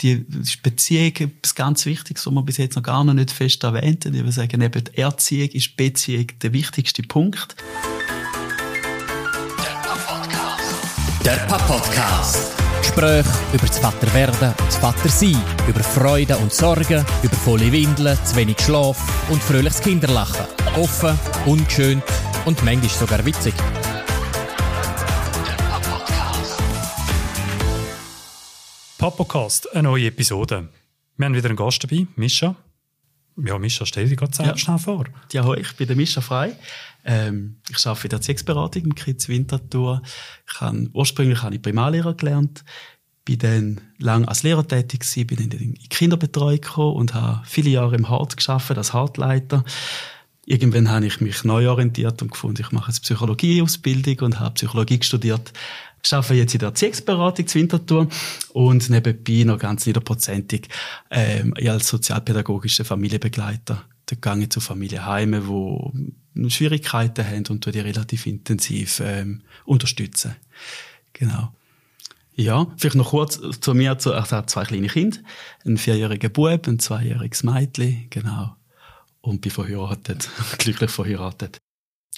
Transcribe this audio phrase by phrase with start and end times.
[0.00, 0.26] die
[0.62, 4.14] Beziehung etwas ganz Wichtiges, was wir bis jetzt noch gar nicht fest erwähnt haben.
[4.14, 7.56] Ich würde sagen, eben die Erziehung ist Beziehung der wichtigste Punkt.
[11.24, 12.52] Der Papa-Podcast.
[12.80, 18.36] Gespräche über das Vaterwerden und das Vatersein, über Freude und Sorgen, über volle Windeln, zu
[18.36, 20.46] wenig Schlaf und fröhliches Kinderlachen.
[20.76, 22.04] Offen, ungeschönt
[22.44, 23.54] und manchmal sogar witzig.
[29.06, 30.68] Papocast, eine neue Episode.
[31.16, 32.56] Wir haben wieder einen Gast dabei, Mischa.
[33.36, 34.58] Ja, Mischa, stell dich gerade ja.
[34.58, 35.04] schnell vor.
[35.32, 36.56] Ja, hoi, ich bin der Mischa Frei.
[37.04, 40.02] Ähm, ich arbeite in der Erziehungsberatung im Kids Winterthur.
[40.52, 42.64] Ich habe, ursprünglich habe ich Primarlehrer gelernt,
[43.24, 47.70] bin dann lange als Lehrer tätig gewesen, bin in die Kinderbetreuung gekommen und habe viele
[47.70, 49.62] Jahre im Hart geschafft als Hartleiter.
[50.46, 54.98] Irgendwann habe ich mich neu orientiert und gefunden, ich mache jetzt Psychologieausbildung und habe Psychologie
[55.00, 55.52] studiert
[56.06, 58.08] ich arbeite jetzt in der Erziehungsberatung zu Winterthur
[58.52, 60.68] und nebenbei noch ganz niederprozentig
[61.10, 63.82] ähm, als sozialpädagogischer Familienbegleiter.
[64.06, 70.36] Da gehe zu Familienheimen, die Schwierigkeiten haben und die relativ intensiv ähm, unterstützen.
[71.12, 71.52] Genau.
[72.36, 73.96] Ja, vielleicht noch kurz zu mir.
[73.98, 75.18] Ich habe zwei kleine Kinder,
[75.64, 78.54] einen vierjährigen Bub, ein zweijähriges Mädchen, genau.
[79.22, 81.58] Und bin verheiratet, glücklich verheiratet.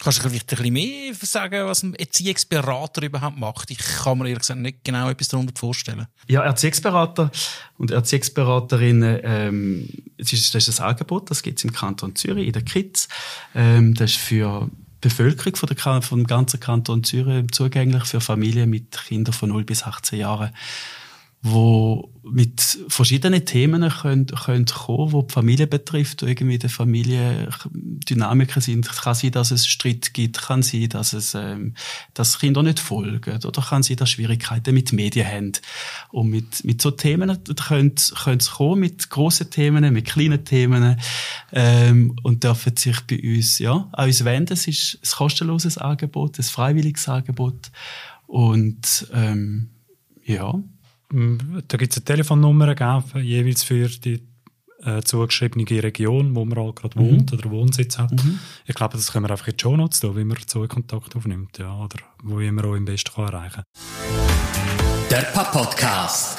[0.00, 3.70] Kannst du vielleicht ein bisschen mehr sagen, was ein Erziehungsberater überhaupt macht?
[3.72, 6.06] Ich kann mir ehrlich gesagt nicht genau etwas darunter vorstellen.
[6.28, 7.32] Ja, Erziehungsberater
[7.78, 12.62] und Erziehungsberaterinnen, ähm, das, ist, ein Angebot, das gibt es im Kanton Zürich, in der
[12.62, 13.08] KITS.
[13.56, 18.70] Ähm, das ist für die Bevölkerung von der, vom ganzen Kanton Zürich zugänglich für Familien
[18.70, 20.52] mit Kindern von 0 bis 18 Jahren
[21.42, 28.60] wo mit verschiedenen Themen können, können kommen, wo die Familie betrifft, irgendwie die Familie Dynamiken
[28.60, 28.88] sind.
[28.88, 31.74] Kann sein, dass es Streit gibt, kann sein, dass es, ähm,
[32.14, 35.52] dass Kinder nicht folgen, oder kann sein, dass Schwierigkeiten mit Medien haben.
[36.10, 41.00] Und mit, mit so Themen können, können sie kommen, mit grossen Themen, mit kleinen Themen,
[41.52, 44.54] ähm, und dürfen sich bei uns, ja, an uns wenden.
[44.54, 47.70] Es ist ein kostenloses Angebot, ein freiwilliges Angebot.
[48.26, 49.70] Und, ähm,
[50.24, 50.60] ja,
[51.10, 54.26] da gibt es eine Telefonnummer gegeben, jeweils für die
[54.84, 57.10] äh, zugeschriebene Region, wo man gerade mhm.
[57.10, 58.12] wohnt oder Wohnsitz hat.
[58.12, 58.38] Mhm.
[58.66, 60.68] Ich glaube, das können wir einfach in die Show Notes tun, wie man so einen
[60.68, 65.08] Kontakt aufnimmt, ja, oder wo man auch am besten kann erreichen kann.
[65.10, 66.38] Der Podcast.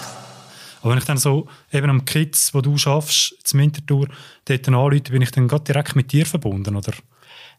[0.81, 4.07] Aber wenn ich dann so eben am Kids, wo du schaffst, zum Wintertour,
[4.45, 6.93] dort anrufe, bin ich dann gerade direkt mit dir verbunden, oder?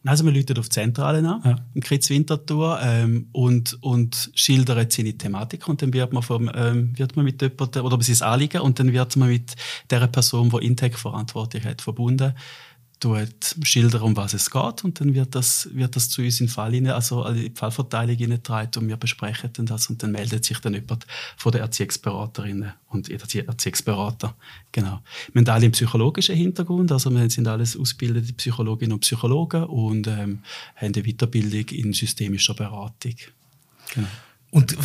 [0.03, 1.55] Also wir läuten auf die Zentrale an, ja.
[1.75, 6.97] in Kritz Winterthur, ähm, und, und schildern seine Thematik und dann wird man, vom, ähm,
[6.97, 9.55] wird man mit jemandem, oder sein Anliegen, und dann wird man mit
[9.91, 12.33] der Person, die Intake verantwortlich hat, verbunden
[13.01, 16.47] tut schildern, um was es geht und dann wird das, wird das zu uns in
[16.47, 20.45] Fall rein, also in die Fallverteilung hineingetragen und wir besprechen dann das und dann meldet
[20.45, 24.35] sich dann jemand von der Erziehungsberaterinnen und der Erziehungsberater.
[24.71, 25.01] Genau.
[25.33, 30.07] Wir haben alle einen psychologischen Hintergrund, also wir sind alles ausgebildete Psychologinnen und Psychologen und
[30.07, 30.43] ähm,
[30.75, 33.15] haben eine Weiterbildung in systemischer Beratung.
[33.95, 34.07] Genau.
[34.51, 34.77] Und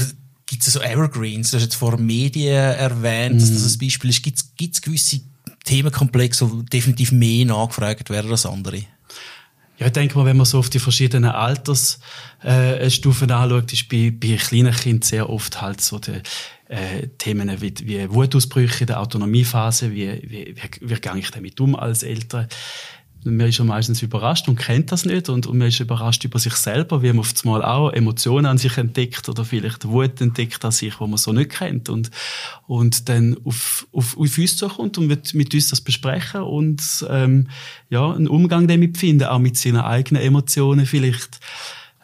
[0.47, 1.51] gibt es so Evergreens?
[1.51, 4.23] Du hast jetzt vor Medien erwähnt, dass das ein Beispiel ist.
[4.23, 5.21] Gibt es gewisse
[5.67, 8.85] Themenkomplex, die definitiv mehr nachgefragt werden als andere.
[9.79, 14.11] Ja, ich denke mal, wenn man so auf die verschiedenen Altersstufen äh, anschaut, ist bei,
[14.11, 16.23] bei kleinen Kindern sehr oft halt so die
[16.69, 21.61] äh, Themen wie, wie Wutausbrüche in der Autonomiephase, wie, wie, wie, wie gehe ich damit
[21.61, 22.49] um als Eltern,
[23.27, 26.39] man ist ja meistens überrascht und kennt das nicht und, und man ist überrascht über
[26.39, 30.65] sich selber, wie man oft mal auch Emotionen an sich entdeckt oder vielleicht Wut entdeckt
[30.65, 32.11] an sich, wo man so nicht kennt und,
[32.67, 37.49] und dann auf, auf, auf uns zukommt und mit, mit uns das besprechen und ähm,
[37.91, 41.41] ja, einen Umgang damit finden, auch mit seinen eigenen Emotionen vielleicht.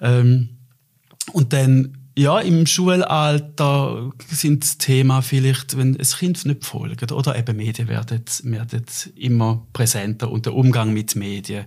[0.00, 0.50] Ähm,
[1.32, 7.38] und dann ja, im Schulalter sind das Thema vielleicht, wenn es Kind nicht folgt oder
[7.38, 8.84] eben Medien werden, werden
[9.16, 11.64] immer präsenter und der Umgang mit Medien.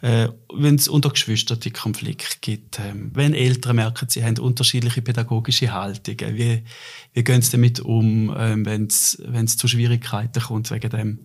[0.00, 5.72] Äh, wenn es unter Geschwistern Konflikt gibt, äh, wenn Eltern merken, sie haben unterschiedliche pädagogische
[5.72, 6.62] Haltungen, wie,
[7.12, 11.24] wie gehen sie damit um, äh, wenn es zu Schwierigkeiten kommt wegen dem.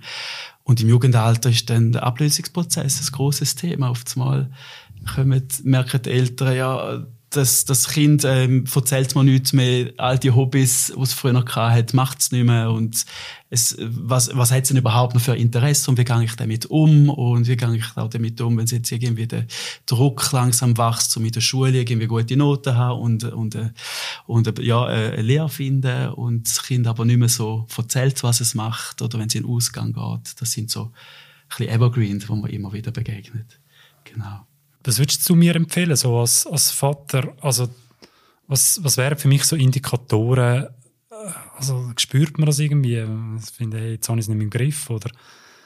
[0.63, 3.93] Und im Jugendalter ist dann der Ablösungsprozess ein großes Thema.
[4.15, 4.49] Einmal
[5.13, 10.31] kommen, merken die Eltern, ja, das, das Kind ähm, erzählt mir nichts mehr, all die
[10.31, 13.05] Hobbys, die es früher hatte, macht es nicht mehr und
[13.49, 16.65] es, was, was hat es denn überhaupt noch für Interesse und wie gehe ich damit
[16.67, 19.45] um und wie gehe ich auch damit um, wenn jetzt irgendwie der
[19.85, 23.71] Druck langsam wächst, um in der Schule irgendwie gute Noten haben und, und, äh,
[24.25, 28.23] und, und ja, äh, eine Lehre finden und das Kind aber nicht mehr so erzählt,
[28.23, 30.41] was es macht oder wenn es in den Ausgang geht.
[30.41, 30.91] Das sind so ein
[31.49, 33.59] bisschen Evergreens, wo man immer wieder begegnet.
[34.05, 34.45] Genau.
[34.85, 37.35] Was würdest du mir empfehlen, so als, als Vater?
[37.41, 37.67] Also,
[38.47, 40.67] was, was wären für mich so Indikatoren,
[41.57, 43.03] also spürt man das irgendwie?
[43.43, 45.09] Ich finde, hey, jetzt habe ich es nicht mehr im Griff, oder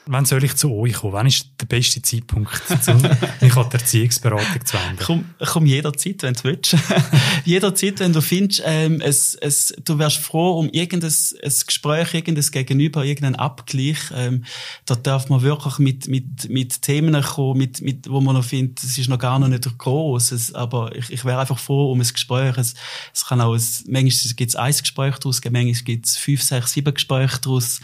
[0.06, 1.12] Wann soll ich zu euch kommen?
[1.12, 2.50] Wann ist der beste Zeitpunkt,
[3.40, 5.04] mich an die Erziehungsberatung zu wenden?
[5.04, 6.74] Komm, komm jederzeit, wenn du willst.
[7.44, 12.50] jederzeit, wenn du findest, ähm, es, es, du wärst froh um irgendein ein Gespräch, irgendein
[12.50, 13.98] Gegenüber, irgendeinen Abgleich.
[14.14, 14.44] Ähm,
[14.86, 18.82] da darf man wirklich mit, mit, mit Themen kommen, mit, mit, wo man noch findet,
[18.82, 20.32] es ist noch gar noch nicht groß.
[20.32, 22.56] Es, aber ich, ich wäre einfach froh um ein Gespräch.
[22.56, 22.74] Es,
[23.12, 26.72] es kann auch, ein, manchmal gibt es ein Gespräch daraus, manchmal gibt es fünf, sechs,
[26.72, 27.80] sieben Gespräche daraus.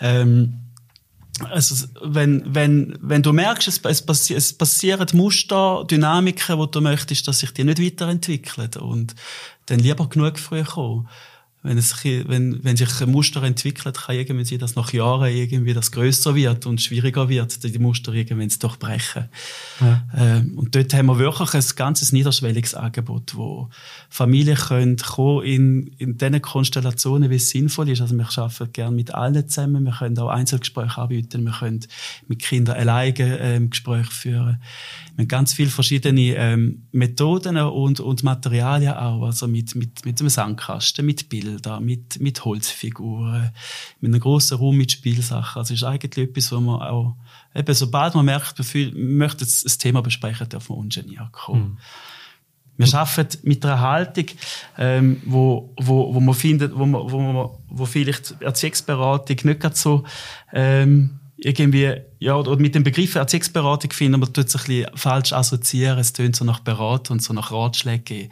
[0.00, 0.54] Ähm,
[1.46, 6.80] also, wenn, wenn, wenn du merkst, es, es, passi es passieren Muster, Dynamiken, wo du
[6.80, 8.70] möchtest, dass sich die nicht weiterentwickeln.
[8.80, 9.14] Und
[9.66, 11.08] dann lieber genug früh kommen
[11.62, 15.74] wenn, es, wenn, wenn sich ein Muster entwickelt, kann irgendwie sein, dass nach Jahren irgendwie
[15.74, 19.28] das größer wird und schwieriger wird, die Muster irgendwie zu durchbrechen.
[19.80, 20.02] Ja.
[20.16, 23.68] Ähm, und dort haben wir wirklich ein ganzes niederschwelliges Angebot, wo
[24.08, 28.00] Familien können kommen in, in den Konstellationen, wie es sinnvoll ist.
[28.00, 29.84] Also wir arbeiten gerne mit allen zusammen.
[29.84, 31.44] Wir können auch Einzelgespräche anbieten.
[31.44, 31.80] Wir können
[32.26, 34.62] mit Kindern alleine ähm, Gespräche führen.
[35.16, 39.24] Wir haben ganz viele verschiedene ähm, Methoden und, und Materialien auch.
[39.24, 43.50] Also mit, mit, mit einem Sandkasten, mit Bildern Bilder, mit, mit Holzfiguren,
[44.00, 45.58] mit einem grossen Raum mit Spielsachen.
[45.58, 47.16] Also es ist eigentlich etwas, wo man auch,
[47.54, 51.62] eben, sobald man merkt, man möchte das Thema besprechen, darf man ungeniert kommen.
[51.62, 51.78] Mhm.
[52.76, 54.26] Wir arbeiten mit einer Haltung,
[54.78, 60.04] ähm, wo, wo, wo man findet, wo, man, wo, man, wo vielleicht Erziehungsberatung nicht so
[60.52, 65.32] ähm, irgendwie, ja, oder mit dem Begriff Erziehungsberatung finden, man tut es ein bisschen falsch
[65.32, 68.30] assoziieren, es tönt so nach Beratung und so nach Ratschlägen.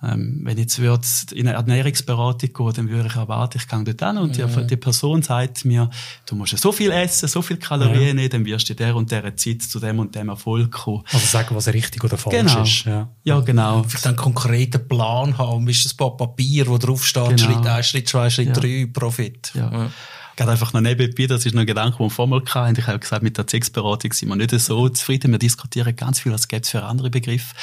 [0.00, 3.82] Ähm, wenn ich jetzt würde in eine Ernährungsberatung gehen, dann würde ich erwarten, ich gehe
[3.82, 4.46] dort an und ja.
[4.46, 5.90] die, die, Person sagt mir,
[6.26, 8.14] du musst so viel essen, so viel Kalorien ja.
[8.14, 11.02] nehmen, dann wirst du in der und der Zeit zu dem und dem Erfolg kommen.
[11.12, 12.62] Also sagen, was richtig oder falsch genau.
[12.62, 12.84] ist.
[12.84, 13.82] Ja, ja genau.
[13.82, 17.52] Vielleicht einen konkreten Plan haben, ist das ein paar Papier, wo drauf steht, genau.
[17.52, 19.52] Schritt 1, Schritt 2, Schritt 3, Profit.
[19.54, 19.90] Ja
[20.38, 22.78] gerade einfach noch nebenbei, das ist noch ein Gedanke, den wir vorher hatten.
[22.78, 25.32] Ich habe gesagt, mit der Erziehungsberatung sind wir nicht so zufrieden.
[25.32, 27.54] Wir diskutieren ganz viel, was gibt es für andere Begriffe.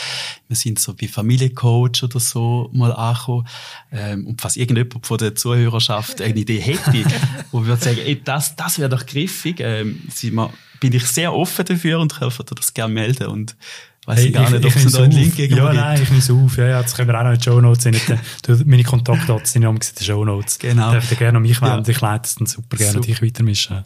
[0.49, 3.47] Wir sind so bei Familiencoach oder so mal angekommen.
[3.91, 7.05] Ähm, und falls irgendjemand von der Zuhörerschaft eine Idee hätte,
[7.51, 10.51] wo wir sagen, ey, das, das wäre doch griffig, ähm, sind wir,
[10.81, 13.55] bin ich sehr offen dafür und helfe dir das gerne melden und
[14.05, 16.43] Weiß hey, ich gar nicht, ob es da einen Link gegen Ja, nein, ich nehme
[16.43, 16.57] auf.
[16.57, 17.85] Ja, ja, das können wir auch noch in den Show Notes
[18.65, 20.59] Meine Kontaktdaten sind in den Show Notes.
[20.59, 20.91] Genau.
[20.91, 21.85] Dürft ihr gerne an mich wenden.
[21.85, 21.89] Ja.
[21.89, 23.05] Ich leite es dann super gerne super.
[23.07, 23.83] dich weitermischen.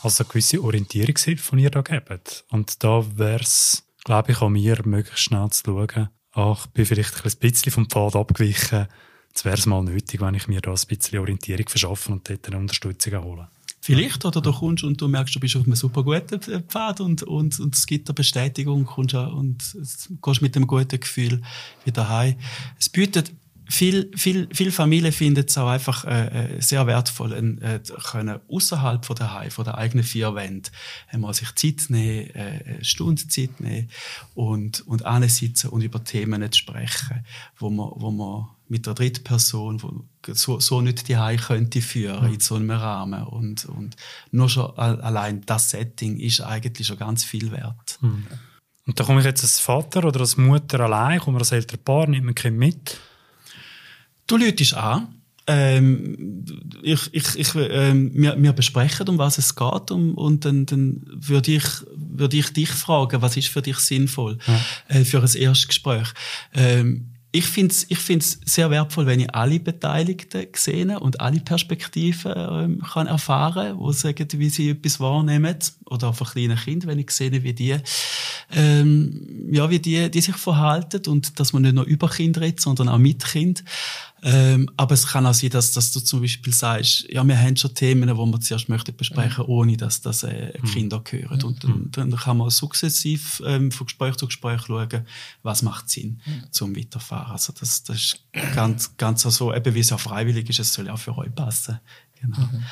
[0.00, 2.44] Also eine gewisse Orientierungshilfe, die ihr da gebt.
[2.50, 6.86] Und da wäre es, glaube ich, an mir, möglichst schnell zu schauen, ach, ich bin
[6.86, 8.86] vielleicht ein bisschen vom Pfad abgewichen.
[9.30, 12.46] Jetzt wäre es mal nötig, wenn ich mir da ein bisschen Orientierung verschaffe und dort
[12.46, 13.48] eine Unterstützung hole.
[13.88, 17.22] Vielleicht, oder du kommst und du merkst, du bist auf einem super guten Pfad und,
[17.22, 19.76] und, und es gibt eine Bestätigung kommst und
[20.22, 21.40] gehst mit einem guten Gefühl
[21.86, 22.34] wieder heim.
[22.78, 23.32] Es bietet
[23.66, 27.80] viel, viel, viel Familien finden es auch einfach äh, äh sehr wertvoll, äh,
[28.10, 30.68] können außerhalb von der Heim, von der eigenen vier Wände,
[31.10, 33.88] einmal sich Zeit nehmen, äh, eine Stunde Zeit nehmen
[34.34, 37.24] und und sitzen und über Themen zu sprechen,
[37.56, 42.26] wo man, wo man mit der dritten Person, wo so, so nicht die könnte führen
[42.26, 42.34] mhm.
[42.34, 43.96] in so einem Rahmen und und
[44.30, 47.98] nur schon allein das Setting ist eigentlich schon ganz viel wert.
[48.00, 48.26] Mhm.
[48.86, 52.08] Und da komme ich jetzt als Vater oder als Mutter allein, komme als ältere Paar,
[52.08, 52.98] nimmt mein Kind mit
[54.28, 55.08] Du läutest an.
[55.46, 56.44] Ähm,
[56.82, 61.00] ich, ich, ich, ähm, wir, wir besprechen, um was es geht, um, und dann, dann
[61.06, 61.64] würde ich,
[61.96, 64.60] würde ich dich fragen, was ist für dich sinnvoll ja.
[64.88, 66.08] äh, für ein Erstgespräch.
[66.52, 71.40] Ähm, ich finde es ich find's sehr wertvoll, wenn ich alle Beteiligten sehe und alle
[71.40, 75.56] Perspektiven ähm, kann erfahren kann, die sagen, wie sie etwas wahrnehmen.
[75.86, 77.76] Oder auch von kleinen Kindern, wenn ich sehe, wie die,
[78.50, 82.60] ähm, ja, wie die, die sich verhalten und dass man nicht nur über Kinder redet,
[82.60, 83.62] sondern auch mit Kind.
[84.22, 87.56] Ähm, aber es kann auch sein, dass, dass du zum Beispiel sagst, ja, wir haben
[87.56, 89.50] schon Themen, wo wir zuerst möchten besprechen, mhm.
[89.50, 90.66] ohne dass das äh, mhm.
[90.66, 91.42] Kinder gehören.
[91.42, 91.90] Und dann, mhm.
[91.92, 95.06] dann kann man sukzessiv ähm, von Gespräch zu Gespräch schauen,
[95.42, 97.32] was macht Sinn zum Weiterfahren.
[97.32, 98.24] Also das, das ist
[98.54, 101.34] ganz, ganz so, eben wie es ja freiwillig ist, es soll ja auch für euch
[101.34, 101.78] passen.
[102.20, 102.38] Genau.
[102.38, 102.64] Mhm.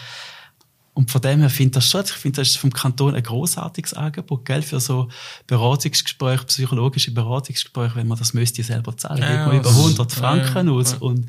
[0.97, 3.23] Und von dem her finde ich das schon, ich finde, das ist vom Kanton ein
[3.23, 5.11] großartiges Angebot, gell, für so
[5.47, 10.69] Beratungsgespräche, psychologische Beratungsgespräche, wenn man das müsste selber zahlen, ja, geht man über 100 Franken
[10.69, 10.99] ja, aus ja.
[11.01, 11.27] und,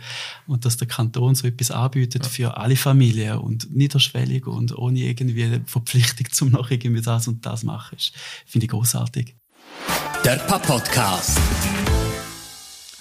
[0.47, 5.59] und dass der Kanton so etwas anbietet für alle Familien und niederschwellig und ohne irgendwie
[5.65, 7.97] Verpflichtung zum noch irgendwie das und das machen,
[8.45, 9.35] finde ich großartig.
[10.23, 11.37] Der Pop-Podcast.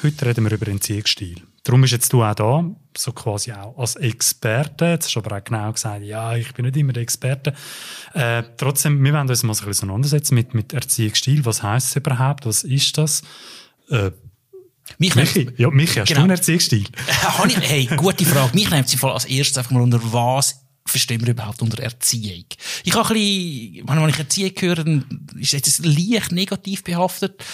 [0.03, 1.43] Heute reden wir über den Erziehungsstil.
[1.67, 2.65] Darum bist jetzt du auch da,
[2.97, 4.85] so quasi auch als Experte.
[4.85, 7.55] Jetzt hast du aber auch genau gesagt, ja, ich bin nicht immer der Experte.
[8.15, 11.45] Äh, trotzdem, wir wollen uns mal so ein bisschen auseinandersetzen mit, mit Erziehungsstil.
[11.45, 12.47] Was heisst es überhaupt?
[12.47, 13.23] Was ist das?
[13.91, 14.13] Äh,
[14.99, 16.21] Mich Michi, ja, Michi, hast Genau.
[16.21, 16.85] du einen Erziehungsstil?
[16.85, 18.55] Äh, hey, gute Frage.
[18.55, 22.45] Mich nimmt sie als erstes einfach mal unter was verstehen wir überhaupt unter Erziehung?
[22.85, 27.45] Ich habe ein bisschen, wenn ich Erziehung höre, dann ist jetzt leicht negativ behaftet.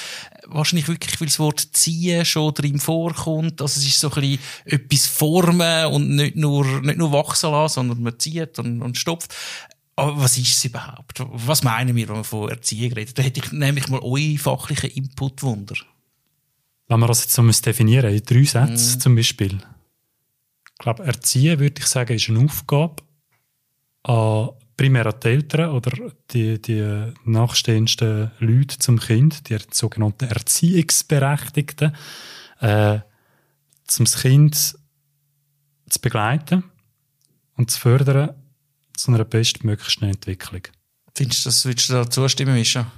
[0.46, 3.60] Wahrscheinlich wirklich, weil das Wort ziehen schon drin vorkommt.
[3.60, 7.74] Also es ist so ein bisschen etwas formen und nicht nur, nicht nur wachsen lassen,
[7.74, 9.34] sondern man zieht und, und stopft.
[9.96, 11.18] Aber was ist es überhaupt?
[11.20, 13.12] Was meinen wir, wenn wir von Erziehung reden?
[13.14, 15.76] Da hätte ich nämlich mal euren fachlichen Input wunder.
[16.88, 18.46] Wenn wir das jetzt so definieren in drei Mhm.
[18.46, 19.58] Sätzen zum Beispiel.
[20.72, 22.96] Ich glaube, Erziehen, würde ich sagen, ist eine Aufgabe
[24.04, 25.92] an primär an die Eltern oder
[26.30, 31.94] die, die nachstehendsten Leute zum Kind, die sogenannten Erziehungsberechtigten,
[32.60, 32.98] äh,
[33.86, 36.64] zum das Kind zu begleiten
[37.56, 38.30] und zu fördern
[38.96, 40.62] zu einer bestmöglichen Entwicklung.
[41.14, 42.90] Findest du, das würdest du da zustimmen, Mischa?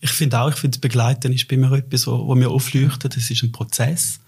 [0.00, 3.16] Ich finde auch, ich finde, das Begleiten ist bei mir etwas, wo, wo mir aufleuchtet.
[3.16, 4.20] Das ist ein Prozess.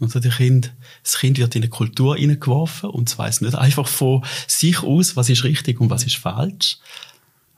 [0.00, 0.72] Also die kind,
[1.04, 5.16] das Kind wird in eine Kultur hineingeworfen und es weiß nicht einfach von sich aus,
[5.16, 6.78] was ist richtig und was ist falsch.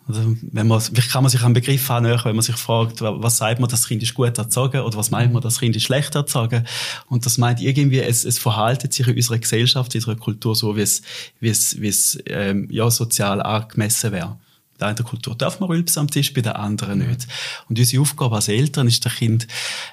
[0.06, 3.14] Also, wenn man, vielleicht kann man sich einen Begriff annähern, wenn man sich fragt, wa-
[3.22, 5.84] was sagt man, das Kind ist gut erzogen oder was meint man, das Kind ist
[5.84, 6.66] schlecht erzogen.
[7.08, 10.76] Und das meint irgendwie, es, es verhaltet sich in unserer Gesellschaft, in unserer Kultur so,
[10.76, 11.00] wie es,
[11.40, 14.36] wie es, wie es ähm, ja, sozial angemessen wäre.
[14.80, 17.28] Der einen Kultur darf man rülpsen am Tisch, bei der anderen nicht.
[17.68, 19.46] Und unsere Aufgabe als Eltern ist, der Kind,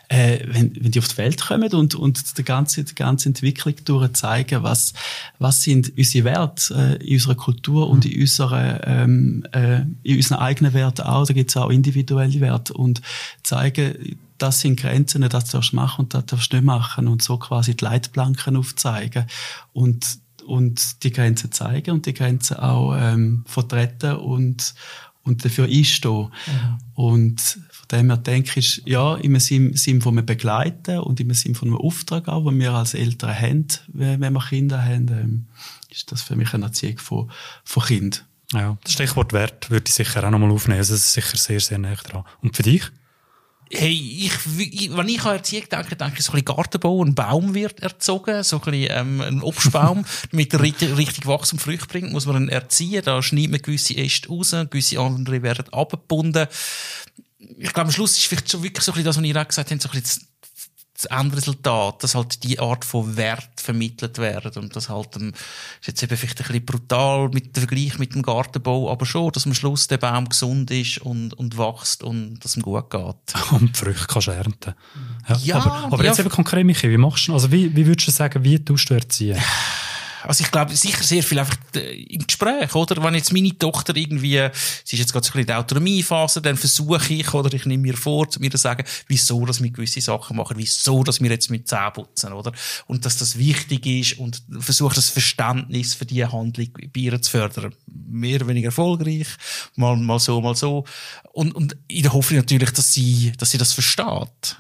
[0.08, 3.76] äh, wenn, wenn die auf die Welt kommen und, und die ganze, die ganze Entwicklung
[3.86, 4.94] durch zeigen, was,
[5.40, 10.40] was sind unsere Werte äh, in unserer Kultur und in, unserer, ähm, äh, in unseren
[10.40, 11.28] eigenen Werten auch.
[11.28, 13.02] Da gibt es auch individuelle Werte und
[13.44, 17.22] zeigen, das sind Grenzen, das darfst du machen und das darfst du nicht machen und
[17.22, 19.26] so quasi die Leitplanken aufzeigen
[19.74, 24.74] und und die Grenzen zeigen und die Grenzen auch ähm, vertreten und,
[25.24, 26.32] und dafür einstehen.
[26.94, 31.34] Und von dem her denke ich, ja, im Sinn, Sinn von einem Begleiten und im
[31.34, 35.08] Sinn von einem Auftrag auch, den wir als Eltern haben, wenn wenn wir Kinder haben,
[35.10, 35.46] ähm,
[35.90, 37.32] ist das für mich eine Erziehung von,
[37.64, 38.26] von Kind.
[38.54, 40.80] Ja, das Stichwort Wert würde ich sicher auch nochmal aufnehmen.
[40.80, 42.24] Also das ist sicher sehr, sehr nah dran.
[42.42, 42.92] Und für dich?
[43.74, 47.04] Hey, ich, ich, wenn ich an Erziehung denke, denke ich so ein bisschen Gartenbau.
[47.04, 51.58] Ein Baum wird erzogen, so ein bisschen, ähm, ein Obstbaum, damit er richtig, richtig Wachstum
[51.58, 53.02] Früchte bringt, muss man ihn erziehen.
[53.06, 56.48] Da schneidet man gewisse Äste raus, gewisse andere werden abgebunden.
[57.58, 59.48] Ich glaube, am Schluss ist vielleicht schon wirklich so ein bisschen das, was ich auch
[59.48, 60.28] gesagt habe, so ein bisschen
[61.02, 65.34] das, Endresultat, dass halt die Art von Wert vermittelt werden und das halt, ähm,
[65.82, 69.32] ist jetzt eben vielleicht ein bisschen brutal mit dem Vergleich mit dem Gartenbau, aber schon,
[69.32, 73.02] dass am Schluss der Baum gesund ist und, und wächst und dass ihm gut geht.
[73.52, 74.74] Und die Früchte kannst du ernten.
[75.28, 76.10] Ja, Ja, aber, aber ja.
[76.10, 78.90] jetzt eben konkret, Michi, wie machst du, also wie, wie würdest du sagen, wie tust
[78.90, 79.38] du erziehen?
[80.24, 83.02] Also ich glaube sicher sehr viel einfach äh, im Gespräch, oder?
[83.04, 84.50] Wenn jetzt meine Tochter irgendwie,
[84.84, 87.66] sie ist jetzt gerade so ein bisschen in der Autonomiephase, dann versuche ich, oder ich
[87.66, 91.22] nehme mir vor, zu mir zu sagen, wieso, dass wir gewisse Sachen machen, wieso, dass
[91.22, 92.52] wir jetzt mit Zähne putzen, oder?
[92.88, 97.32] Und dass das wichtig ist und versuche das Verständnis für diese Handlung bei ihr zu
[97.32, 97.74] fördern.
[97.88, 99.28] Mehr oder weniger erfolgreich,
[99.76, 100.86] mal, mal so, mal so.
[101.34, 104.58] Und, und in der Hoffnung natürlich, dass sie, dass sie das versteht.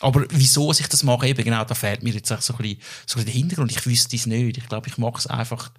[0.00, 2.78] Aber wieso ich das mache, eben genau, da fehlt mir jetzt auch so ein bisschen,
[3.06, 3.70] so ein bisschen der Hintergrund.
[3.70, 4.58] Ich wüsste es nicht.
[4.58, 5.70] Ich glaube, ich mache es einfach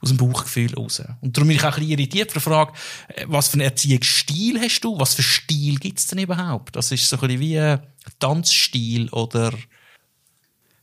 [0.00, 1.02] aus dem Bauchgefühl raus.
[1.20, 2.72] Und darum bin ich auch ein bisschen irritiert von der Frage,
[3.08, 4.98] äh, was für einen Erziehungsstil hast du?
[4.98, 6.76] Was für Stil gibt es denn überhaupt?
[6.76, 7.80] Das ist so ein bisschen wie ein
[8.18, 9.52] Tanzstil oder...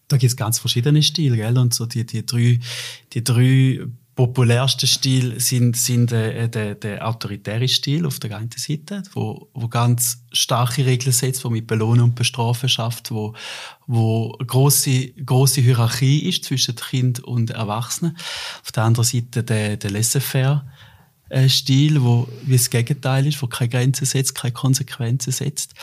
[0.10, 1.58] Da gibt es ganz verschiedene Stile, gell?
[1.58, 2.60] Und so die, die drei,
[3.14, 9.02] die drei populärsten Stile sind, sind äh, der, der autoritäre Stil auf der einen Seite,
[9.14, 13.34] wo, wo ganz starke Regeln setzt, wo mit Belohnen und Bestrafen schafft, wo,
[13.88, 18.18] wo große, große Hierarchie ist zwischen Kind und Erwachsenen.
[18.64, 20.66] Auf der anderen Seite der, der laissez-faire
[21.30, 25.74] äh, Stil, wo wie das Gegenteil ist, wo keine Grenzen setzt, keine Konsequenzen setzt.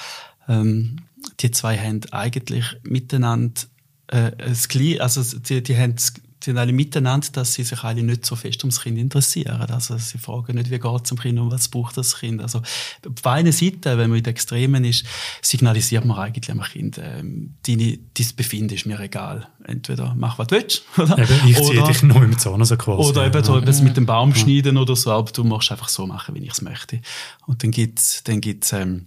[0.49, 0.97] Ähm,
[1.41, 3.63] die zwei haben eigentlich miteinander
[4.07, 4.69] äh, das
[5.01, 5.97] also die, die haben
[6.42, 9.61] sind alle miteinander, dass sie sich alle nicht so fest ums Kind interessieren.
[9.61, 12.40] Also sie fragen nicht, wie geht es dem Kind und was braucht das Kind.
[12.40, 15.04] Also auf einer Seite, wenn man in den Extremen ist,
[15.42, 19.49] signalisiert man eigentlich dem Kind, ähm, deine, dein Befinden ist mir egal.
[19.64, 21.18] Entweder mach, was du willst, oder?
[21.18, 23.09] Eben, ich ziehe dich noch im Zahn, so quasi.
[23.09, 26.06] oder eben so etwas mit dem Baum schneiden oder so, aber du machst einfach so
[26.06, 27.00] machen, wie ich es möchte.
[27.47, 29.06] Und dann gibt's dann gibt's ähm,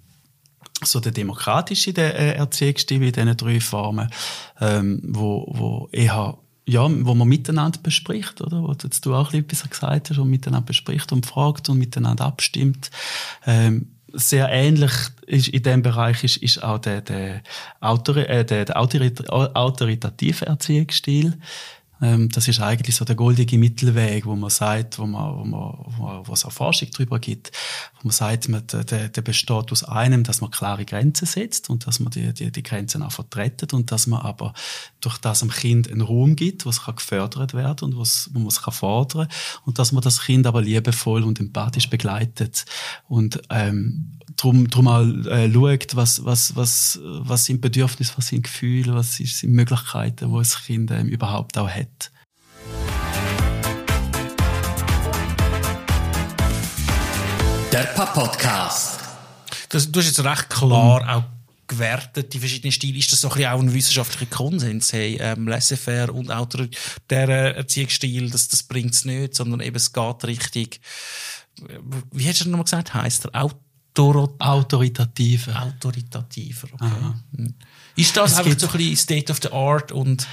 [0.84, 4.10] so der demokratische der, äh, Erziehungsstil in diesen drei Formen,
[4.60, 8.64] ähm, wo, wo eher ja, wo man miteinander bespricht, oder?
[8.64, 12.90] Wo jetzt du auch bisschen gesagt hast, und miteinander bespricht und fragt und miteinander abstimmt.
[13.46, 14.92] Ähm, sehr ähnlich
[15.26, 17.42] ist in dem Bereich ist, ist auch der, der,
[17.82, 21.34] Autori äh, der, der autorit autoritative Erziehungsstil.
[22.04, 26.28] Ähm, das ist eigentlich so der goldige Mittelweg, wo man sagt, wo man, wo man,
[26.28, 27.54] wo es auch Forschung darüber gibt,
[28.02, 31.88] wo man sagt, man, der, der besteht aus einem, dass man klare Grenzen setzt und
[31.88, 34.54] dass man die, die, die Grenzen auch vertretet und dass man aber
[35.00, 38.40] durch das dem Kind einen Raum gibt, wo es kann gefördert werden und was, wo
[38.40, 39.30] man es kann fordern
[39.66, 42.66] und dass man das Kind aber liebevoll und empathisch begleitet.
[43.08, 48.44] Und ähm, drum, drum auch äh, schaut, was, was, was, was sind Bedürfnisse, was sind
[48.44, 52.12] Gefühle, was sind Möglichkeiten, wo das Kind ähm, überhaupt auch hat.
[57.72, 59.00] Der Papa-Podcast.
[59.70, 61.24] Das, du hast jetzt recht klar auch
[61.68, 63.00] gewertet, die verschiedenen Stile.
[63.00, 64.94] Ist das so ein bisschen auch ein wissenschaftlicher Konsens?
[64.94, 70.24] Hey, ähm, Laissez-faire und autoritärer Erziehungsstil, das, das bringt es nicht, sondern eben es geht
[70.26, 70.82] richtig,
[72.12, 73.50] wie hast du nochmal gesagt, heisst er?
[74.40, 75.62] Autoritativer.
[75.62, 76.92] Autoritativer, okay.
[77.32, 77.54] Mhm.
[77.96, 80.28] Ist das es einfach so ein bisschen State of the Art und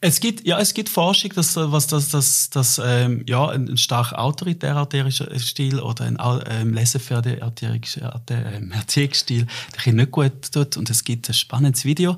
[0.00, 3.76] es gibt, ja, es gibt Forschung, dass, was das, das, das, ähm, ja, ein, ein
[3.76, 9.46] stark autoritärer Stil oder ein ähm, laissez-faire ähm, Erziehungsstil,
[9.84, 10.76] der nicht gut tut.
[10.76, 12.16] Und es gibt ein spannendes Video.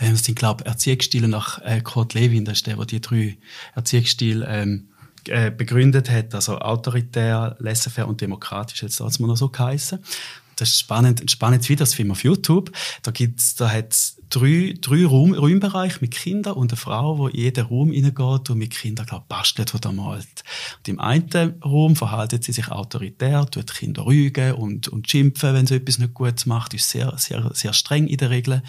[0.00, 3.00] Ähm, es sind, glaube ich, Erziehungsstile nach äh, Kurt Lewin, das ist der, der die
[3.00, 3.38] drei
[3.76, 4.88] Erziehungsstile ähm,
[5.28, 9.98] äh, begründet hat, also autoritär, laissez-faire und demokratisch, jetzt soll es mal noch so geheißen
[10.60, 12.70] das ist spannend, ein spannendes Video, das Film auf YouTube.
[13.02, 17.40] Da gibt's, da hat's drei, drei Raum, Räumbereiche mit Kindern und eine Frau, wo in
[17.40, 20.44] jeden Raum reingeht und mit Kindern, glaub, bastelt oder malt.
[20.78, 25.66] Und im einen Raum verhaltet sie sich autoritär, tut Kinder rügen und, und schimpfen, wenn
[25.66, 28.62] sie etwas nicht gut macht, ist sehr, sehr, sehr streng in der Regel.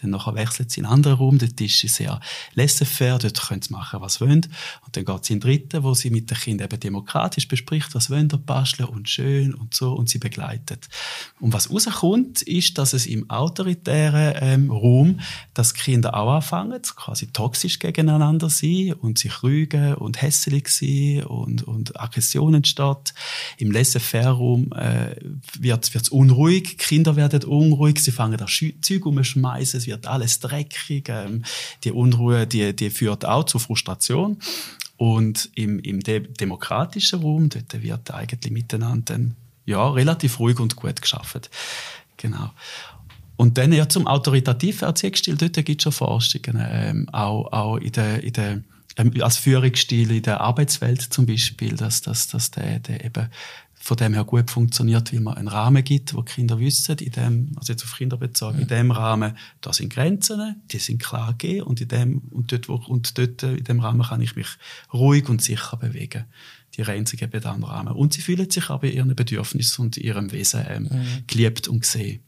[0.00, 2.20] Dann nachher wechselt sie in einen anderen Raum, dort ist sie sehr
[2.54, 4.46] laissez-faire, dort können sie machen, was sie wollen.
[4.84, 7.94] Und dann geht sie in den dritten, wo sie mit den Kindern eben demokratisch bespricht,
[7.94, 10.88] was wollen sie basteln und schön und so und sie begleitet.
[11.40, 15.20] Und was rauskommt, ist, dass es im autoritären ähm, Raum,
[15.54, 21.62] dass Kinder auch anfangen, quasi toxisch gegeneinander sein und sich rügen und hässlich sein und,
[21.62, 23.14] und Aggression entsteht.
[23.56, 25.16] Im laissez-faire Raum äh,
[25.58, 31.08] wird es unruhig, Kinder werden unruhig, sie fangen an Zeug umschmeißen, wird alles dreckig.
[31.08, 31.42] Ähm,
[31.82, 34.38] die Unruhe, die, die führt auch zu Frustration.
[34.96, 39.18] Und im, im de demokratischen Raum, dort wird eigentlich miteinander
[39.64, 41.50] ja, relativ ruhig und gut geschafft.
[42.16, 42.50] Genau.
[43.36, 47.92] Und dann ja zum autoritativen Erziehungsstil, dort gibt es schon Forschungen, ähm, auch, auch in
[47.92, 48.62] der, in der
[48.98, 53.28] ähm, als Führungsstil in der Arbeitswelt zum Beispiel, dass, dass, dass der, der eben
[53.80, 57.52] von dem her gut funktioniert, weil man einen Rahmen gibt, wo Kinder wissen, in dem,
[57.56, 58.62] also jetzt auf Kinder bezogen, mhm.
[58.62, 62.68] in dem Rahmen, da sind Grenzen, die sind klar gegeben und in dem, und dort,
[62.68, 64.48] wo, und dort, in dem Rahmen kann ich mich
[64.92, 66.24] ruhig und sicher bewegen.
[66.76, 67.94] Die Grenzen geben dann Rahmen.
[67.94, 71.24] Und sie fühlen sich aber ihren Bedürfnissen und ihrem Wesen ähm, mhm.
[71.26, 72.20] geliebt und gesehen.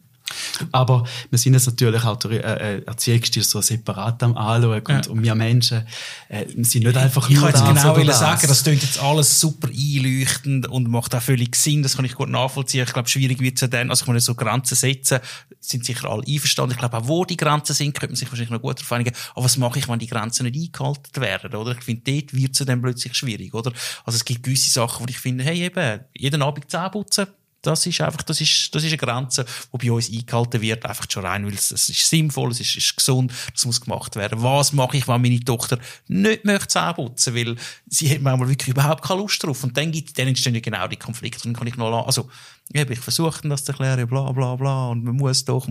[0.73, 4.97] Aber wir sind jetzt natürlich auch der äh, äh, Erziehungsstil so separat am Anschauen ja.
[4.97, 5.87] und, und wir Menschen
[6.29, 8.19] äh, sind nicht einfach ich nur Ich kann jetzt genau das.
[8.19, 12.15] sagen, das klingt jetzt alles super einleuchtend und macht auch völlig Sinn, das kann ich
[12.15, 12.85] gut nachvollziehen.
[12.87, 15.21] Ich glaube, schwierig wird es dann, also ich meine, so Grenzen setzen,
[15.61, 16.73] sind sicher alle einverstanden.
[16.73, 19.15] Ich glaube, auch wo die Grenzen sind, könnte man sich wahrscheinlich noch gut darauf einigen.
[19.35, 21.73] Aber was mache ich, wenn die Grenzen nicht eingehalten werden, oder?
[21.73, 23.73] Ich finde, dort wird es dann plötzlich schwierig, oder?
[24.05, 27.27] Also es gibt gewisse Sachen, wo ich finde, hey, eben, jeden Abend Zähne putzen,
[27.63, 31.07] das ist einfach, das ist, das ist eine Grenze, die bei uns eingehalten wird, einfach
[31.09, 34.43] schon rein, weil es, es ist sinnvoll, es ist, ist gesund, das muss gemacht werden.
[34.43, 38.69] Was mache ich, wenn meine Tochter nicht möchte Zähne putzen, weil sie hat manchmal wirklich
[38.69, 39.63] überhaupt keine Lust drauf.
[39.63, 41.43] Und dann gibt, dann entstehen ja genau die Konflikte.
[41.45, 42.31] Dann kann ich noch, also,
[42.73, 45.69] ja, ich versuche das zu erklären, bla, bla, bla, und man muss doch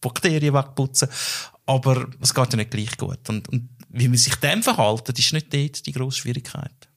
[0.00, 1.08] Bakterien wegputzen.
[1.66, 3.28] Aber es geht ja nicht gleich gut.
[3.28, 6.88] Und, und wie man sich dem verhalten, ist nicht dort die grosse Schwierigkeit.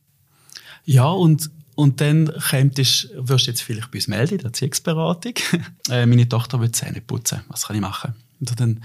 [0.84, 5.34] Ja, und und dann kommst, wirst du jetzt vielleicht bei uns melden, in der Erziehungsberatung.
[5.92, 7.42] äh, meine Tochter will Zähne putzen.
[7.50, 8.16] Was kann ich machen?
[8.40, 8.84] Und dann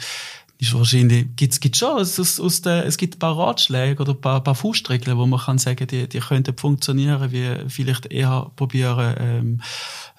[0.63, 4.21] ist wahrscheinlich, gibt's, gibt's schon, aus, aus der, es gibt ein paar Ratschläge oder ein
[4.21, 8.53] paar, ein paar Faustregeln, wo man kann sagen, die, die könnten funktionieren, wie vielleicht eher
[8.55, 9.61] probieren, ähm,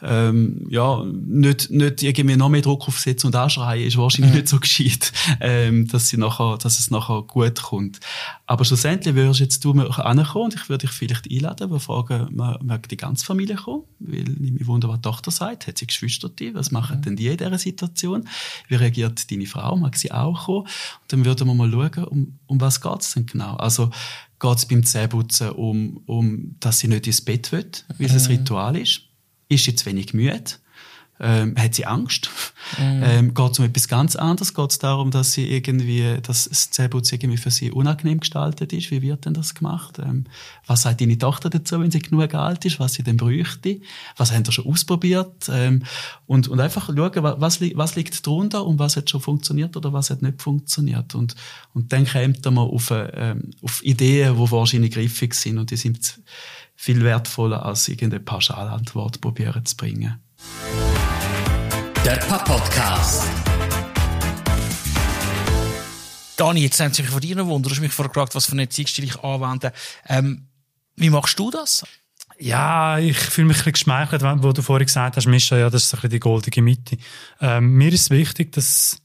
[0.02, 4.38] ähm, ja, nicht, nicht irgendwie noch mehr Druck aufsetzen und anschreien, ist wahrscheinlich mhm.
[4.40, 8.02] nicht so gescheit, ähm, dass sie nachher, dass es nachher gut kommt.
[8.46, 12.90] Aber schlussendlich würdest jetzt du ankommen und ich würde dich vielleicht einladen, wir fragen, mag
[12.90, 16.30] die ganze Familie kommen, weil ich mich wundere, was die Tochter sagt, hat sie Geschwister,
[16.52, 17.02] was machen mhm.
[17.04, 18.28] denn die in dieser Situation?
[18.68, 20.62] Wie reagiert deine Frau, mag sie auch kommen?
[20.62, 20.70] Und
[21.10, 23.56] dann würden wir mal schauen, um, um was geht's denn genau?
[23.56, 23.90] Also,
[24.40, 28.40] geht's beim Zähneputzen um, um, dass sie nicht ins Bett will, weil es ein mhm.
[28.40, 29.02] Ritual ist?
[29.54, 30.44] ist jetzt wenig müde.
[31.20, 32.30] Ähm, hat sie Angst?
[32.78, 33.04] Mhm.
[33.04, 34.54] Ähm, geht es um etwas ganz anderes?
[34.54, 38.90] Geht es darum, dass sie irgendwie, dass das Zähneputz irgendwie für sie unangenehm gestaltet ist?
[38.90, 40.00] Wie wird denn das gemacht?
[40.00, 40.26] Ähm,
[40.66, 42.80] was sagt deine Tochter dazu, wenn sie genug alt ist?
[42.80, 43.80] Was sie denn bräuchte?
[44.18, 45.50] Was haben ihr schon ausprobiert?
[45.50, 45.84] Ähm,
[46.26, 50.10] und, und einfach schauen, was, was liegt drunter und was hat schon funktioniert oder was
[50.10, 51.14] hat nicht funktioniert.
[51.14, 51.36] Und,
[51.74, 56.20] und dann kommt man auf, ähm, auf Ideen, die wahrscheinlich griffig sind und die sind
[56.76, 60.20] viel wertvoller als irgendeine Pauschalantwort probieren zu bringen.
[62.06, 63.26] Der Podcast.
[66.36, 67.70] Dani, jetzt haben Sie mich von dir noch Wunder.
[67.70, 69.72] Du hast mich vorher gefragt, was für eine Erziehungsstil ich anwende.
[70.10, 70.50] Ähm,
[70.98, 71.86] wie machst du das?
[72.38, 75.86] Ja, ich fühle mich ein bisschen geschmeichelt, wo du vorhin gesagt hast, Mischa, ja, das
[75.86, 76.98] ist ein bisschen die goldige Mitte.
[77.40, 78.98] Ähm, mir ist wichtig, dass,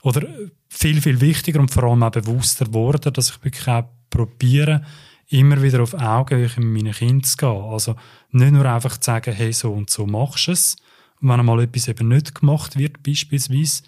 [0.00, 0.26] oder
[0.70, 4.86] viel, viel wichtiger und vor allem auch bewusster geworden, dass ich wirklich auch probiere,
[5.28, 7.62] immer wieder auf Augenhöhe mit meinen Kindern zu gehen.
[7.70, 7.94] Also
[8.30, 10.76] nicht nur einfach zu sagen, hey, so und so machst du es,
[11.20, 13.82] wenn einmal etwas eben nicht gemacht wird, beispielsweise,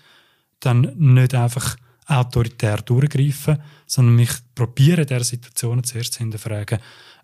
[0.60, 6.80] dann nicht einfach autoritär durchgreifen, sondern mich probieren, der Situation zuerst zu hinterfragen,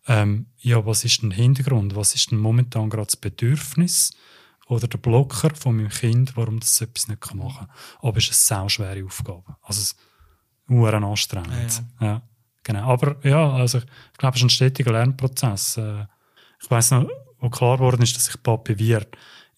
[0.09, 1.97] ähm, ja, was ist denn der Hintergrund?
[1.97, 4.13] Was ist denn momentan gerade das Bedürfnis
[4.69, 7.77] oder der Blocker von meinem Kind, warum das etwas nicht machen kann?
[8.01, 9.57] Aber es ist eine sehr schwere Aufgabe.
[9.63, 9.95] Also, es
[10.69, 11.83] ist anstrengend.
[12.01, 12.07] Ja, ja.
[12.07, 12.23] ja,
[12.63, 12.93] genau.
[12.93, 15.77] Aber ja, also, ich glaube, es ist ein stetiger Lernprozess.
[15.79, 16.07] Äh,
[16.63, 17.09] ich weiss noch,
[17.41, 19.17] wo klar geworden ist, dass ich Papi wird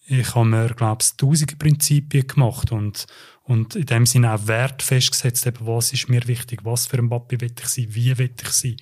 [0.09, 3.05] ich habe mir, glaube ich, tausende Prinzipien gemacht und,
[3.43, 7.09] und in dem Sinne auch Wert festgesetzt, eben, was ist mir wichtig, was für ein
[7.09, 8.77] Papi will ich sein, wie will ich sein.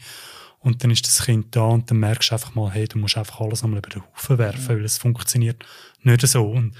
[0.59, 3.17] Und dann ist das Kind da und dann merkst du einfach mal, hey, du musst
[3.17, 4.79] einfach alles einmal über den Haufen werfen, mhm.
[4.79, 5.65] weil es funktioniert
[6.01, 6.49] nicht so.
[6.49, 6.75] Und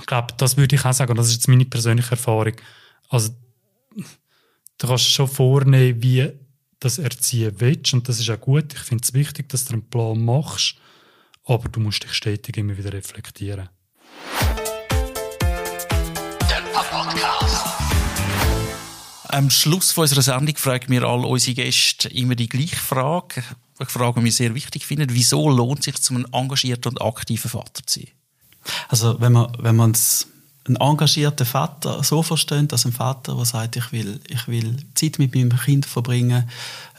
[0.00, 2.54] ich glaube, das würde ich auch sagen, und das ist jetzt meine persönliche Erfahrung.
[3.10, 3.34] Also,
[4.78, 6.30] du kannst schon vornehmen, wie
[6.80, 8.72] das erziehen willst, und das ist auch gut.
[8.72, 10.76] Ich finde es wichtig, dass du einen Plan machst
[11.48, 13.68] aber du musst dich stetig immer wieder reflektieren.
[19.30, 23.42] Am Schluss unserer Sendung fragen wir all unsere Gäste immer die gleiche Frage.
[23.78, 25.08] Eine Frage, die wir sehr wichtig finden.
[25.10, 28.08] Wieso lohnt es sich, zum einen engagierten und aktiven Vater zu sein?
[28.88, 29.94] Also, wenn man, wenn man
[30.66, 35.18] einen engagierten Vater so versteht, dass ein Vater, der sagt, ich will, ich will Zeit
[35.18, 36.48] mit meinem Kind verbringen,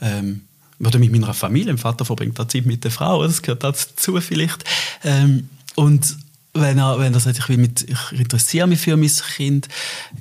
[0.02, 0.48] ähm,
[0.80, 1.74] oder mit meiner Familie.
[1.74, 4.64] Mein Vater verbringt da Zeit mit der Frau, das gehört dazu vielleicht.
[5.04, 6.18] Ähm, und
[6.54, 9.68] wenn er, wenn er sagt, ich, will mit, ich interessiere mich für mein Kind,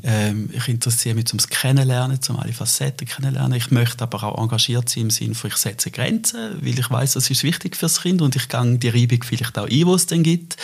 [0.03, 3.57] ähm, ich interessiere mich zum Kennenlernen, zum alle Facetten kennenlernen.
[3.57, 7.15] Ich möchte aber auch engagiert sein im Sinne von, ich setze Grenzen, weil ich weiß,
[7.15, 10.07] das ist wichtig fürs Kind und ich gehe die Reibung vielleicht auch ein, die es
[10.07, 10.57] dann gibt.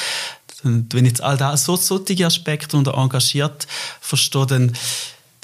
[0.64, 3.66] Und wenn jetzt all das, so, solche Aspekte unter engagiert
[4.00, 4.72] verstehe, dann,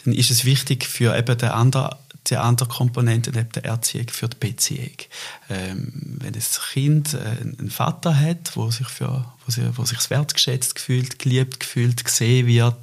[0.04, 1.94] dann ist es wichtig für eben den anderen
[2.30, 4.96] die andere Komponente neben der Erziehung für die Beziehung.
[5.48, 10.10] Ähm, wenn das Kind äh, einen Vater hat, wo sich für, wo sich, wo sich
[10.10, 12.76] wertgeschätzt gefühlt, geliebt gefühlt, gesehen wird,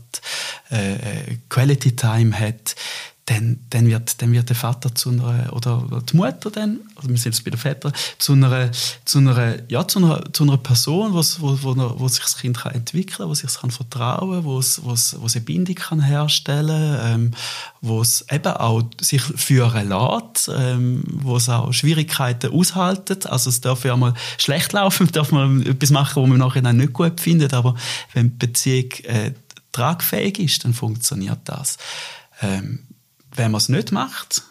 [0.72, 2.76] äh, äh Quality Time hat,
[3.28, 7.18] dann, dann, wird, dann wird der Vater zu einer, oder die Mutter dann, also wir
[7.18, 8.72] sind jetzt bei den Vätern, zu einer,
[9.04, 12.58] zu einer, ja, zu einer, zu einer Person, wo, wo, wo, wo sich das Kind
[12.58, 15.76] kann entwickeln kann, wo sich kann vertrauen wo es, wo es, wo es eine Bindung
[15.76, 17.32] kann herstellen ähm,
[17.82, 23.28] wo es eben auch sich führen lässt, ähm, wo es auch Schwierigkeiten aushaltet.
[23.28, 26.94] Also es darf ja mal schlecht laufen, darf man etwas machen, was man nachher nicht
[26.94, 27.76] gut findet, aber
[28.14, 29.34] wenn die Beziehung äh,
[29.74, 31.78] tragfähig ist, dann funktioniert das.
[32.42, 32.88] Ähm,
[33.38, 34.44] wenn man es nicht macht,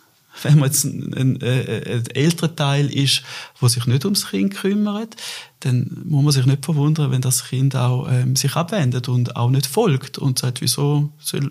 [0.42, 3.22] wenn man jetzt ein, ein, ein, älterer Teil ist,
[3.60, 5.16] der sich nicht ums Kind kümmert,
[5.60, 9.50] dann muss man sich nicht verwundern, wenn das Kind auch ähm, sich abwendet und auch
[9.50, 11.50] nicht folgt und sagt, wieso soll,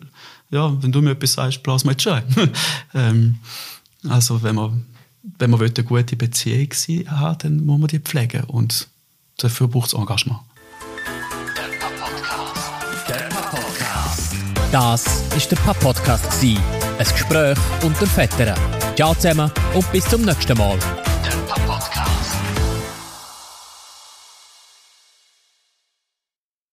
[0.52, 2.22] ja, wenn du mir etwas sagst, blass mal schon.
[2.94, 3.36] ähm,
[4.08, 4.86] also wenn man,
[5.40, 6.70] wenn man eine gute Beziehung
[7.08, 8.88] haben dann muss man die pflegen und
[9.38, 10.40] dafür braucht es Engagement.
[14.72, 15.06] Das
[15.38, 16.42] ist der Pap-Podcast.
[16.98, 18.58] Ein Gespräch unter Vettern.
[18.96, 20.80] Ciao zusammen und bis zum nächsten Mal.